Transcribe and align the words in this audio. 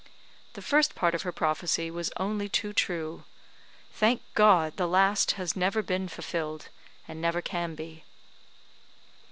The 0.53 0.63
first 0.63 0.95
part 0.95 1.13
of 1.13 1.21
her 1.21 1.31
prophecy 1.31 1.91
was 1.91 2.11
only 2.17 2.49
too 2.49 2.73
true. 2.73 3.23
Thank 3.93 4.23
God! 4.33 4.77
the 4.77 4.87
last 4.87 5.33
has 5.33 5.55
never 5.55 5.83
been 5.83 6.07
fulfilled, 6.09 6.69
and 7.07 7.21
never 7.21 7.39
can 7.39 7.75
be. 7.75 8.03